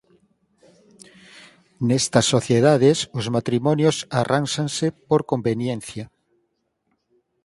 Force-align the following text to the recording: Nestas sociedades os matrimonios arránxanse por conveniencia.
Nestas 1.87 2.25
sociedades 2.33 2.97
os 3.19 3.25
matrimonios 3.35 3.97
arránxanse 4.21 4.87
por 5.09 5.21
conveniencia. 5.31 6.05